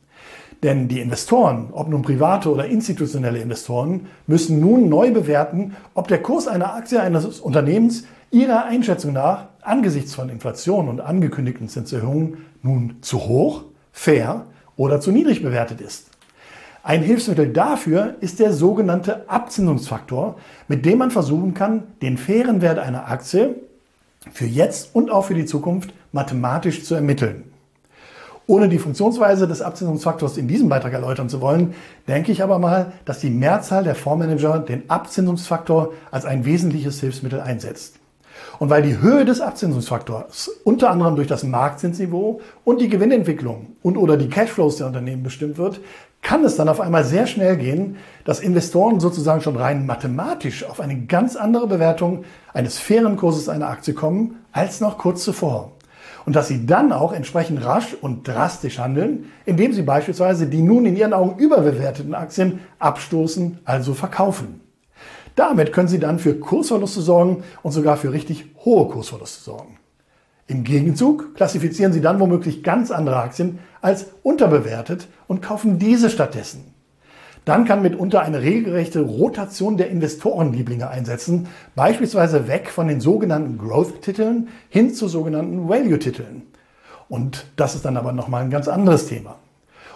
Denn 0.64 0.88
die 0.88 1.00
Investoren, 1.00 1.70
ob 1.72 1.90
nun 1.90 2.04
private 2.04 2.52
oder 2.52 2.68
institutionelle 2.68 3.40
Investoren, 3.40 4.08
müssen 4.28 4.60
nun 4.60 4.90
neu 4.90 5.12
bewerten, 5.12 5.76
ob 5.96 6.08
der 6.08 6.22
Kurs 6.22 6.48
einer 6.48 6.76
Aktie 6.76 7.02
eines 7.02 7.40
Unternehmens 7.40 8.04
ihrer 8.30 8.66
Einschätzung 8.66 9.14
nach 9.14 9.48
angesichts 9.62 10.14
von 10.14 10.30
Inflation 10.30 10.88
und 10.88 11.02
angekündigten 11.02 11.68
Zinserhöhungen 11.68 12.46
nun 12.62 12.98
zu 13.02 13.20
hoch, 13.22 13.64
fair 13.92 14.46
oder 14.76 15.02
zu 15.02 15.12
niedrig 15.12 15.42
bewertet 15.42 15.82
ist. 15.82 16.08
Ein 16.84 17.04
Hilfsmittel 17.04 17.52
dafür 17.52 18.16
ist 18.22 18.40
der 18.40 18.54
sogenannte 18.54 19.30
Abzinsungsfaktor, 19.30 20.38
mit 20.68 20.86
dem 20.86 21.00
man 21.00 21.12
versuchen 21.12 21.54
kann, 21.54 21.84
den 22.02 22.18
fairen 22.18 22.62
Wert 22.62 22.80
einer 22.80 23.08
Aktie 23.10 23.56
für 24.32 24.46
jetzt 24.46 24.96
und 24.96 25.12
auch 25.12 25.26
für 25.26 25.36
die 25.36 25.46
Zukunft 25.46 25.94
mathematisch 26.12 26.84
zu 26.84 26.96
ermitteln. 26.96 27.51
Ohne 28.52 28.68
die 28.68 28.80
Funktionsweise 28.80 29.48
des 29.48 29.62
Abzinsungsfaktors 29.62 30.36
in 30.36 30.50
diesem 30.50 30.68
Beitrag 30.68 30.92
erläutern 30.92 31.30
zu 31.30 31.40
wollen, 31.40 31.74
denke 32.10 32.34
ich 32.34 32.44
aber 32.44 32.60
mal, 32.60 32.92
dass 33.06 33.22
die 33.22 33.30
Mehrzahl 33.30 33.86
der 33.86 33.96
Fondsmanager 33.96 34.60
den 34.60 34.90
Abzinsungsfaktor 34.90 35.94
als 36.12 36.26
ein 36.26 36.44
wesentliches 36.44 37.00
Hilfsmittel 37.00 37.40
einsetzt. 37.40 37.96
Und 38.60 38.70
weil 38.70 38.82
die 38.82 39.00
Höhe 39.00 39.24
des 39.24 39.40
Abzinsungsfaktors 39.40 40.50
unter 40.66 40.90
anderem 40.90 41.16
durch 41.16 41.30
das 41.30 41.46
Marktzinsniveau 41.46 42.42
und 42.66 42.82
die 42.82 42.90
Gewinnentwicklung 42.90 43.68
und 43.84 43.96
oder 43.96 44.18
die 44.18 44.28
Cashflows 44.28 44.76
der 44.76 44.88
Unternehmen 44.88 45.24
bestimmt 45.24 45.58
wird, 45.58 45.80
kann 46.22 46.44
es 46.44 46.58
dann 46.58 46.68
auf 46.68 46.82
einmal 46.82 47.06
sehr 47.06 47.28
schnell 47.28 47.56
gehen, 47.56 47.96
dass 48.26 48.42
Investoren 48.42 49.00
sozusagen 49.00 49.40
schon 49.40 49.56
rein 49.56 49.86
mathematisch 49.86 50.66
auf 50.66 50.82
eine 50.82 51.06
ganz 51.06 51.38
andere 51.38 51.68
Bewertung 51.68 52.26
eines 52.54 52.80
fairen 52.80 53.16
Kurses 53.16 53.48
einer 53.48 53.70
Aktie 53.70 53.94
kommen 53.94 54.40
als 54.52 54.82
noch 54.82 54.98
kurz 54.98 55.24
zuvor 55.24 55.72
und 56.26 56.36
dass 56.36 56.48
sie 56.48 56.66
dann 56.66 56.92
auch 56.92 57.14
entsprechend 57.14 57.64
rasch 57.66 57.96
und 58.00 58.28
drastisch 58.28 58.80
handeln, 58.80 59.32
indem 59.46 59.74
sie 59.74 59.82
beispielsweise 59.82 60.48
die 60.48 60.62
nun 60.62 60.86
in 60.86 60.96
ihren 60.96 61.14
Augen 61.14 61.40
überbewerteten 61.40 62.14
Aktien 62.14 62.60
abstoßen, 62.80 63.60
also 63.66 63.94
verkaufen. 63.94 64.62
Damit 65.36 65.74
können 65.74 65.88
sie 65.88 66.00
dann 66.00 66.20
für 66.20 66.36
Kursverluste 66.36 67.02
sorgen 67.02 67.44
und 67.64 67.72
sogar 67.72 67.98
für 67.98 68.12
richtig 68.12 68.46
hohe 68.64 68.88
Kursverluste 68.90 69.44
sorgen. 69.44 69.78
Im 70.48 70.64
Gegenzug 70.64 71.36
klassifizieren 71.36 71.94
sie 71.94 72.02
dann 72.02 72.20
womöglich 72.20 72.64
ganz 72.64 72.92
andere 72.92 73.18
Aktien 73.18 73.60
als 73.82 74.08
unterbewertet 74.22 75.08
und 75.28 75.42
kaufen 75.42 75.80
diese 75.80 76.10
stattdessen. 76.10 76.71
Dann 77.52 77.66
kann 77.66 77.82
mitunter 77.82 78.22
eine 78.22 78.42
regelrechte 78.42 79.02
Rotation 79.02 79.76
der 79.76 79.90
Investorenlieblinge 79.90 80.90
einsetzen, 80.90 81.50
beispielsweise 81.76 82.48
weg 82.48 82.70
von 82.70 82.88
den 82.88 83.02
sogenannten 83.02 83.58
Growth-Titeln 83.58 84.48
hin 84.70 84.94
zu 84.94 85.10
sogenannten 85.10 85.68
Value-Titeln. 85.68 86.44
Und 87.10 87.48
das 87.58 87.76
ist 87.76 87.84
dann 87.84 87.98
aber 87.98 88.14
nochmal 88.14 88.44
ein 88.44 88.52
ganz 88.52 88.70
anderes 88.70 89.08
Thema. 89.08 89.36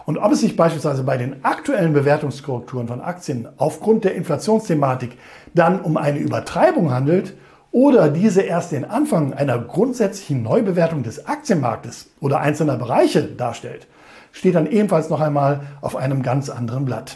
Und 0.06 0.18
ob 0.18 0.34
es 0.34 0.42
sich 0.42 0.58
beispielsweise 0.58 1.04
bei 1.04 1.16
den 1.16 1.46
aktuellen 1.46 1.94
Bewertungskorrekturen 1.94 2.90
von 2.90 3.00
Aktien 3.00 3.48
aufgrund 3.56 4.04
der 4.04 4.16
Inflationsthematik 4.16 5.18
dann 5.54 5.80
um 5.80 5.96
eine 5.96 6.20
Übertreibung 6.20 6.92
handelt 6.92 7.38
oder 7.72 8.10
diese 8.10 8.42
erst 8.42 8.74
den 8.74 8.84
Anfang 8.84 9.34
einer 9.34 9.60
grundsätzlichen 9.60 10.44
Neubewertung 10.44 11.04
des 11.04 11.26
Aktienmarktes 11.26 12.08
oder 12.20 12.42
einzelner 12.42 12.76
Bereiche 12.76 13.24
darstellt, 13.24 13.88
steht 14.34 14.56
dann 14.56 14.70
ebenfalls 14.70 15.10
noch 15.10 15.22
einmal 15.22 15.62
auf 15.80 15.96
einem 15.96 16.22
ganz 16.22 16.50
anderen 16.50 16.84
Blatt. 16.84 17.16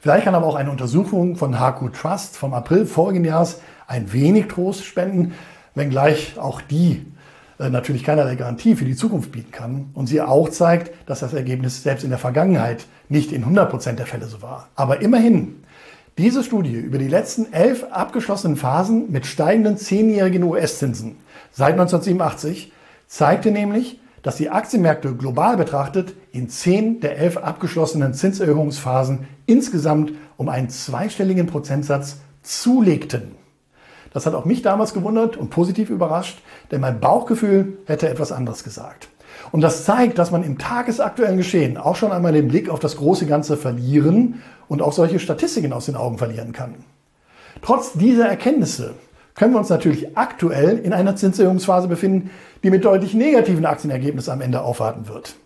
Vielleicht 0.00 0.24
kann 0.24 0.34
aber 0.34 0.46
auch 0.46 0.54
eine 0.54 0.70
Untersuchung 0.70 1.36
von 1.36 1.58
HQ 1.58 1.92
Trust 1.92 2.36
vom 2.36 2.54
April 2.54 2.86
vorigen 2.86 3.24
Jahres 3.24 3.60
ein 3.86 4.12
wenig 4.12 4.46
Trost 4.46 4.84
spenden, 4.84 5.34
wenngleich 5.74 6.38
auch 6.38 6.60
die 6.60 7.06
äh, 7.58 7.70
natürlich 7.70 8.04
keinerlei 8.04 8.36
Garantie 8.36 8.76
für 8.76 8.84
die 8.84 8.94
Zukunft 8.94 9.32
bieten 9.32 9.50
kann 9.50 9.90
und 9.94 10.06
sie 10.06 10.20
auch 10.20 10.48
zeigt, 10.48 10.92
dass 11.08 11.20
das 11.20 11.32
Ergebnis 11.32 11.82
selbst 11.82 12.04
in 12.04 12.10
der 12.10 12.18
Vergangenheit 12.18 12.86
nicht 13.08 13.32
in 13.32 13.42
100 13.42 13.70
Prozent 13.70 13.98
der 13.98 14.06
Fälle 14.06 14.26
so 14.26 14.42
war. 14.42 14.68
Aber 14.76 15.00
immerhin, 15.00 15.64
diese 16.16 16.44
Studie 16.44 16.74
über 16.74 16.98
die 16.98 17.08
letzten 17.08 17.52
elf 17.52 17.84
abgeschlossenen 17.90 18.56
Phasen 18.56 19.10
mit 19.10 19.26
steigenden 19.26 19.76
zehnjährigen 19.76 20.42
US-Zinsen 20.44 21.16
seit 21.50 21.72
1987 21.72 22.72
zeigte 23.06 23.50
nämlich, 23.50 24.00
dass 24.22 24.36
die 24.36 24.50
Aktienmärkte 24.50 25.14
global 25.14 25.56
betrachtet 25.56 26.14
in 26.32 26.48
zehn 26.48 27.00
der 27.00 27.18
elf 27.18 27.36
abgeschlossenen 27.36 28.14
Zinserhöhungsphasen 28.14 29.26
insgesamt 29.46 30.12
um 30.36 30.48
einen 30.48 30.70
zweistelligen 30.70 31.46
Prozentsatz 31.46 32.18
zulegten. 32.42 33.32
Das 34.12 34.26
hat 34.26 34.34
auch 34.34 34.44
mich 34.44 34.62
damals 34.62 34.94
gewundert 34.94 35.36
und 35.36 35.50
positiv 35.50 35.90
überrascht, 35.90 36.42
denn 36.70 36.80
mein 36.80 37.00
Bauchgefühl 37.00 37.78
hätte 37.86 38.08
etwas 38.08 38.32
anderes 38.32 38.64
gesagt. 38.64 39.08
Und 39.52 39.60
das 39.60 39.84
zeigt, 39.84 40.18
dass 40.18 40.30
man 40.30 40.42
im 40.42 40.58
tagesaktuellen 40.58 41.36
Geschehen 41.36 41.76
auch 41.76 41.96
schon 41.96 42.12
einmal 42.12 42.32
den 42.32 42.48
Blick 42.48 42.68
auf 42.68 42.80
das 42.80 42.96
große 42.96 43.26
Ganze 43.26 43.56
verlieren 43.56 44.42
und 44.66 44.82
auch 44.82 44.92
solche 44.92 45.18
Statistiken 45.18 45.72
aus 45.72 45.86
den 45.86 45.96
Augen 45.96 46.18
verlieren 46.18 46.52
kann. 46.52 46.74
Trotz 47.62 47.92
dieser 47.92 48.28
Erkenntnisse 48.28 48.94
können 49.38 49.54
wir 49.54 49.60
uns 49.60 49.68
natürlich 49.68 50.18
aktuell 50.18 50.78
in 50.78 50.92
einer 50.92 51.14
Zinserhöhungsphase 51.14 51.86
befinden, 51.86 52.30
die 52.64 52.70
mit 52.70 52.84
deutlich 52.84 53.14
negativen 53.14 53.64
Aktienergebnissen 53.64 54.32
am 54.32 54.40
Ende 54.40 54.62
aufwarten 54.62 55.08
wird. 55.08 55.36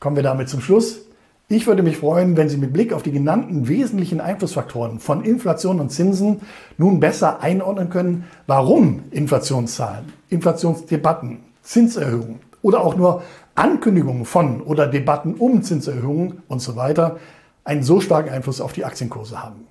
Kommen 0.00 0.16
wir 0.16 0.22
damit 0.22 0.48
zum 0.48 0.62
Schluss. 0.62 1.02
Ich 1.48 1.66
würde 1.66 1.82
mich 1.82 1.98
freuen, 1.98 2.38
wenn 2.38 2.48
Sie 2.48 2.56
mit 2.56 2.72
Blick 2.72 2.94
auf 2.94 3.02
die 3.02 3.12
genannten 3.12 3.68
wesentlichen 3.68 4.22
Einflussfaktoren 4.22 5.00
von 5.00 5.22
Inflation 5.22 5.80
und 5.80 5.90
Zinsen 5.90 6.40
nun 6.78 6.98
besser 6.98 7.42
einordnen 7.42 7.90
können, 7.90 8.24
warum 8.46 9.02
Inflationszahlen, 9.10 10.10
Inflationsdebatten, 10.30 11.40
Zinserhöhungen 11.60 12.40
oder 12.62 12.80
auch 12.80 12.96
nur 12.96 13.22
Ankündigungen 13.54 14.24
von 14.24 14.62
oder 14.62 14.86
Debatten 14.86 15.34
um 15.34 15.62
Zinserhöhungen 15.62 16.40
und 16.48 16.62
so 16.62 16.74
weiter 16.74 17.18
einen 17.64 17.82
so 17.82 18.00
starken 18.00 18.30
Einfluss 18.30 18.62
auf 18.62 18.72
die 18.72 18.86
Aktienkurse 18.86 19.42
haben. 19.42 19.66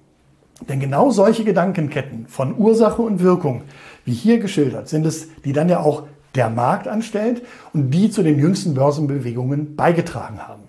Denn 0.70 0.80
genau 0.80 1.12
solche 1.12 1.44
Gedankenketten 1.44 2.28
von 2.28 2.58
Ursache 2.58 3.02
und 3.02 3.22
Wirkung, 3.22 3.64
wie 4.06 4.14
hier 4.14 4.40
geschildert, 4.40 4.90
sind 4.90 5.06
es, 5.06 5.28
die 5.44 5.54
dann 5.54 5.70
ja 5.70 5.80
auch 5.80 6.04
der 6.36 6.50
Markt 6.50 6.88
anstellt 6.88 7.42
und 7.74 7.92
die 7.92 8.10
zu 8.10 8.24
den 8.24 8.40
jüngsten 8.40 8.74
Börsenbewegungen 8.74 9.76
beigetragen 9.76 10.48
haben. 10.48 10.64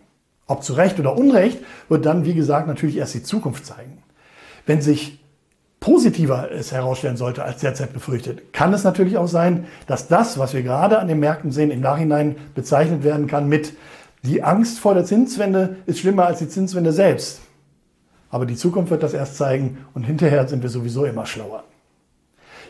Ob 0.46 0.64
zu 0.64 0.72
Recht 0.72 0.98
oder 0.98 1.16
Unrecht, 1.16 1.58
wird 1.88 2.04
dann, 2.04 2.24
wie 2.24 2.34
gesagt, 2.34 2.66
natürlich 2.66 2.96
erst 2.96 3.14
die 3.14 3.22
Zukunft 3.22 3.64
zeigen. 3.64 3.98
Wenn 4.66 4.82
sich 4.82 5.20
positiver 5.80 6.50
es 6.50 6.72
herausstellen 6.72 7.16
sollte 7.16 7.42
als 7.42 7.60
derzeit 7.60 7.92
befürchtet, 7.92 8.52
kann 8.52 8.72
es 8.72 8.84
natürlich 8.84 9.16
auch 9.16 9.28
sein, 9.28 9.66
dass 9.86 10.08
das, 10.08 10.38
was 10.38 10.54
wir 10.54 10.62
gerade 10.62 10.98
an 10.98 11.08
den 11.08 11.20
Märkten 11.20 11.50
sehen, 11.50 11.70
im 11.70 11.80
Nachhinein 11.80 12.36
bezeichnet 12.54 13.02
werden 13.02 13.26
kann 13.26 13.48
mit 13.48 13.74
die 14.24 14.44
Angst 14.44 14.78
vor 14.78 14.94
der 14.94 15.04
Zinswende 15.04 15.76
ist 15.86 15.98
schlimmer 15.98 16.26
als 16.26 16.38
die 16.38 16.48
Zinswende 16.48 16.92
selbst. 16.92 17.40
Aber 18.32 18.46
die 18.46 18.56
Zukunft 18.56 18.90
wird 18.90 19.02
das 19.02 19.12
erst 19.12 19.36
zeigen 19.36 19.84
und 19.94 20.04
hinterher 20.04 20.48
sind 20.48 20.62
wir 20.62 20.70
sowieso 20.70 21.04
immer 21.04 21.26
schlauer. 21.26 21.64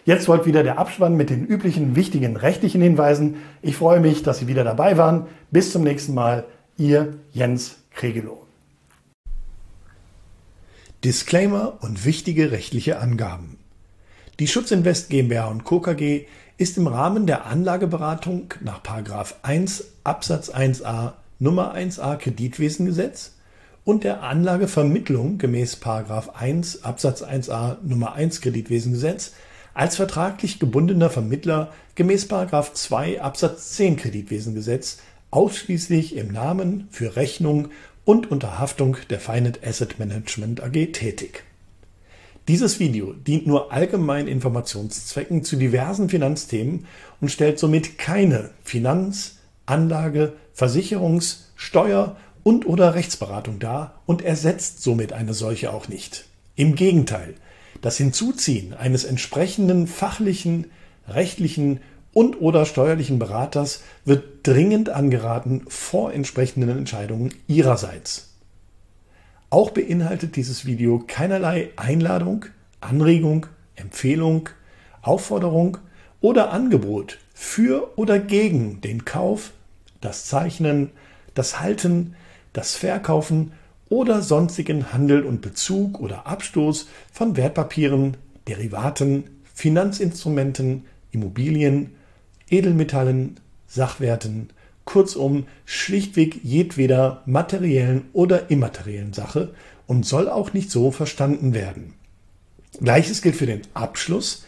Jetzt 0.04 0.26
folgt 0.26 0.44
wieder 0.44 0.64
der 0.64 0.76
Abspann 0.76 1.16
mit 1.16 1.30
den 1.30 1.46
üblichen 1.46 1.94
wichtigen 1.94 2.36
rechtlichen 2.36 2.82
Hinweisen. 2.82 3.36
Ich 3.62 3.76
freue 3.76 4.00
mich, 4.00 4.24
dass 4.24 4.40
Sie 4.40 4.48
wieder 4.48 4.64
dabei 4.64 4.98
waren. 4.98 5.26
Bis 5.52 5.70
zum 5.72 5.84
nächsten 5.84 6.14
Mal. 6.14 6.44
Ihr 6.76 7.14
Jens 7.32 7.76
Kregelow. 7.94 8.44
Disclaimer 11.04 11.78
und 11.80 12.04
wichtige 12.04 12.50
rechtliche 12.50 12.98
Angaben. 12.98 13.58
Die 14.40 14.48
Schutzinvest 14.48 15.10
GmbH 15.10 15.46
und 15.46 15.62
Co. 15.62 15.78
KG 15.78 16.26
ist 16.58 16.76
im 16.76 16.88
Rahmen 16.88 17.28
der 17.28 17.46
Anlageberatung 17.46 18.52
nach 18.62 18.80
1 19.42 19.84
Absatz 20.02 20.50
1a 20.50 21.12
Nummer 21.38 21.76
1a 21.76 22.16
Kreditwesengesetz 22.16 23.36
und 23.84 24.04
der 24.04 24.22
Anlagevermittlung 24.22 25.38
gemäß 25.38 25.80
1 25.84 26.84
Absatz 26.84 27.22
1a 27.22 27.78
Nummer 27.82 28.14
1 28.14 28.40
Kreditwesengesetz 28.40 29.32
als 29.74 29.96
vertraglich 29.96 30.58
gebundener 30.58 31.10
Vermittler 31.10 31.72
gemäß 31.94 32.28
2 32.28 33.20
Absatz 33.22 33.72
10 33.72 33.96
Kreditwesengesetz 33.96 34.98
ausschließlich 35.30 36.16
im 36.16 36.32
Namen 36.32 36.88
für 36.90 37.16
Rechnung 37.16 37.68
und 38.04 38.30
unter 38.30 38.58
Haftung 38.58 38.96
der 39.10 39.20
Finite 39.20 39.66
Asset 39.66 39.98
Management 39.98 40.62
AG 40.62 40.92
tätig. 40.92 41.44
Dieses 42.48 42.80
Video 42.80 43.12
dient 43.12 43.46
nur 43.46 43.72
allgemeinen 43.72 44.26
Informationszwecken 44.26 45.44
zu 45.44 45.56
diversen 45.56 46.08
Finanzthemen 46.08 46.86
und 47.20 47.30
stellt 47.30 47.58
somit 47.58 47.98
keine 47.98 48.50
Finanz-, 48.64 49.38
Anlage-, 49.64 50.32
Versicherungs-, 50.54 51.44
Steuer- 51.54 52.16
und 52.42 52.66
oder 52.66 52.94
Rechtsberatung 52.94 53.58
dar 53.58 54.00
und 54.06 54.22
ersetzt 54.22 54.82
somit 54.82 55.12
eine 55.12 55.34
solche 55.34 55.72
auch 55.72 55.88
nicht. 55.88 56.26
Im 56.56 56.74
Gegenteil, 56.74 57.34
das 57.80 57.96
Hinzuziehen 57.96 58.74
eines 58.74 59.04
entsprechenden 59.04 59.86
fachlichen, 59.86 60.70
rechtlichen 61.08 61.80
und 62.12 62.40
oder 62.40 62.66
steuerlichen 62.66 63.18
Beraters 63.18 63.82
wird 64.04 64.46
dringend 64.46 64.90
angeraten 64.90 65.64
vor 65.68 66.12
entsprechenden 66.12 66.68
Entscheidungen 66.70 67.34
Ihrerseits. 67.46 68.28
Auch 69.50 69.70
beinhaltet 69.70 70.36
dieses 70.36 70.66
Video 70.66 71.02
keinerlei 71.06 71.70
Einladung, 71.76 72.46
Anregung, 72.80 73.46
Empfehlung, 73.76 74.48
Aufforderung 75.02 75.78
oder 76.20 76.52
Angebot 76.52 77.18
für 77.34 77.98
oder 77.98 78.18
gegen 78.18 78.80
den 78.80 79.04
Kauf, 79.04 79.52
das 80.00 80.26
Zeichnen, 80.26 80.90
das 81.34 81.60
Halten, 81.60 82.14
das 82.52 82.74
Verkaufen 82.74 83.52
oder 83.88 84.22
sonstigen 84.22 84.92
Handel 84.92 85.24
und 85.24 85.42
Bezug 85.42 86.00
oder 86.00 86.26
Abstoß 86.26 86.86
von 87.12 87.36
Wertpapieren, 87.36 88.16
Derivaten, 88.48 89.24
Finanzinstrumenten, 89.54 90.84
Immobilien, 91.10 91.94
Edelmetallen, 92.48 93.38
Sachwerten, 93.66 94.50
kurzum 94.84 95.46
schlichtweg 95.64 96.40
jedweder 96.42 97.22
materiellen 97.26 98.06
oder 98.12 98.50
immateriellen 98.50 99.12
Sache 99.12 99.54
und 99.86 100.06
soll 100.06 100.28
auch 100.28 100.52
nicht 100.52 100.70
so 100.70 100.90
verstanden 100.90 101.54
werden. 101.54 101.94
Gleiches 102.80 103.22
gilt 103.22 103.36
für 103.36 103.46
den 103.46 103.62
Abschluss, 103.74 104.44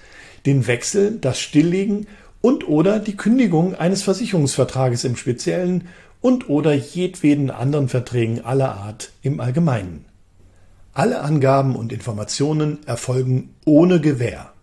den 0.47 0.67
Wechsel, 0.67 1.19
das 1.21 1.39
Stilllegen 1.39 2.07
und 2.41 2.69
oder 2.69 2.99
die 2.99 3.17
Kündigung 3.17 3.75
eines 3.75 4.03
Versicherungsvertrages 4.03 5.05
im 5.05 5.17
Speziellen 5.17 5.89
und 6.25 6.49
oder 6.49 6.73
jedweden 6.73 7.51
anderen 7.51 7.91
Verträgen 7.91 8.47
aller 8.47 8.77
Art 8.77 9.13
im 9.21 9.41
Allgemeinen. 9.41 10.07
Alle 10.95 11.21
Angaben 11.21 11.77
und 11.77 11.93
Informationen 11.93 12.79
erfolgen 12.87 13.55
ohne 13.67 14.01
Gewähr. 14.01 14.55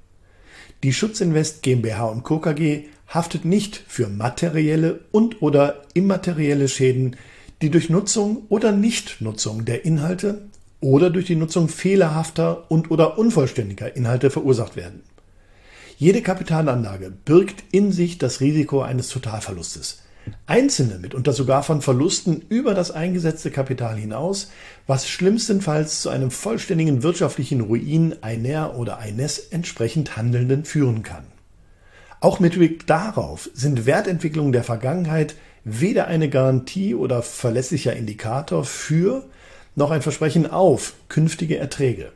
Die 0.81 0.91
Schutzinvest 0.91 1.61
GmbH 1.61 2.05
und 2.05 2.23
Co. 2.23 2.39
KG 2.39 2.85
haftet 3.07 3.45
nicht 3.45 3.83
für 3.87 4.07
materielle 4.07 5.01
und 5.11 5.43
oder 5.43 5.83
immaterielle 5.93 6.67
Schäden, 6.67 7.15
die 7.61 7.69
durch 7.69 7.91
Nutzung 7.91 8.47
oder 8.49 8.71
Nichtnutzung 8.71 9.63
der 9.63 9.85
Inhalte 9.85 10.41
oder 10.79 11.11
durch 11.11 11.27
die 11.27 11.35
Nutzung 11.35 11.69
fehlerhafter 11.69 12.71
und 12.71 12.89
oder 12.89 13.19
unvollständiger 13.19 13.95
Inhalte 13.95 14.31
verursacht 14.31 14.75
werden. 14.75 15.03
Jede 15.95 16.23
Kapitalanlage 16.23 17.11
birgt 17.11 17.65
in 17.71 17.91
sich 17.91 18.17
das 18.17 18.41
Risiko 18.41 18.81
eines 18.81 19.09
Totalverlustes. 19.09 20.01
Einzelne 20.45 20.99
mitunter 20.99 21.33
sogar 21.33 21.63
von 21.63 21.81
Verlusten 21.81 22.43
über 22.49 22.73
das 22.73 22.91
eingesetzte 22.91 23.51
Kapital 23.51 23.95
hinaus, 23.95 24.51
was 24.85 25.07
schlimmstenfalls 25.07 26.01
zu 26.01 26.09
einem 26.09 26.31
vollständigen 26.31 27.03
wirtschaftlichen 27.03 27.61
Ruin 27.61 28.15
einer 28.21 28.75
oder 28.77 28.97
eines 28.97 29.39
entsprechend 29.39 30.17
Handelnden 30.17 30.65
führen 30.65 31.03
kann. 31.03 31.25
Auch 32.19 32.39
mit 32.39 32.53
Blick 32.53 32.85
darauf 32.85 33.49
sind 33.53 33.85
Wertentwicklungen 33.85 34.51
der 34.51 34.63
Vergangenheit 34.63 35.35
weder 35.63 36.07
eine 36.07 36.29
Garantie 36.29 36.95
oder 36.95 37.23
verlässlicher 37.23 37.95
Indikator 37.95 38.63
für 38.63 39.23
noch 39.75 39.91
ein 39.91 40.01
Versprechen 40.01 40.49
auf 40.49 40.93
künftige 41.07 41.57
Erträge. 41.57 42.11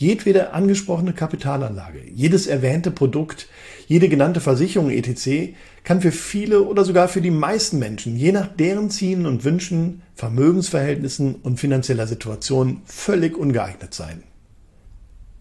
Jedwede 0.00 0.54
angesprochene 0.54 1.12
Kapitalanlage, 1.12 2.00
jedes 2.14 2.46
erwähnte 2.46 2.90
Produkt, 2.90 3.48
jede 3.86 4.08
genannte 4.08 4.40
Versicherung 4.40 4.88
etc. 4.88 5.52
kann 5.84 6.00
für 6.00 6.10
viele 6.10 6.62
oder 6.62 6.86
sogar 6.86 7.06
für 7.08 7.20
die 7.20 7.30
meisten 7.30 7.78
Menschen, 7.78 8.16
je 8.16 8.32
nach 8.32 8.46
deren 8.46 8.88
Zielen 8.88 9.26
und 9.26 9.44
Wünschen, 9.44 10.00
Vermögensverhältnissen 10.14 11.34
und 11.34 11.60
finanzieller 11.60 12.06
Situation 12.06 12.80
völlig 12.86 13.36
ungeeignet 13.36 13.92
sein. 13.92 14.22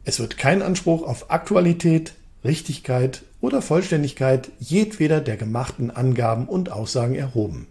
Es 0.04 0.19
wird 0.19 0.38
kein 0.38 0.62
Anspruch 0.62 1.04
auf 1.04 1.32
Aktualität, 1.32 2.12
Richtigkeit 2.43 3.24
oder 3.39 3.62
Vollständigkeit 3.62 4.52
jedweder 4.60 5.22
der 5.22 5.38
gemachten 5.38 5.89
Angaben 5.89 6.50
und 6.50 6.69
Aussagen 6.69 7.15
erhoben. 7.15 7.67